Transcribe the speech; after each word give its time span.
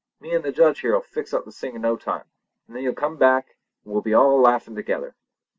Me 0.19 0.33
and 0.33 0.43
the 0.43 0.51
Judge 0.51 0.81
here'll 0.81 0.99
fix 0.99 1.31
up 1.31 1.45
this 1.45 1.59
thing 1.59 1.75
in 1.75 1.81
no 1.83 1.95
time, 1.95 2.23
an' 2.67 2.73
then 2.73 2.81
you'll 2.81 2.91
come 2.95 3.17
back, 3.17 3.55
an' 3.85 3.91
we'll 3.91 4.15
all 4.15 4.41
laugh 4.41 4.65
together!" 4.65 5.15